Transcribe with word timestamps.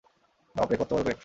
বাপরে, 0.55 0.75
কত্তবড় 0.77 1.03
পেট! 1.05 1.17